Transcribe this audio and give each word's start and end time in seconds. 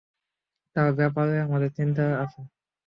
তার 0.75 0.89
ব্যাপারে 0.99 1.35
আমাদের 1.41 1.69
চিন্তা 1.77 2.03
আছে। 2.23 2.41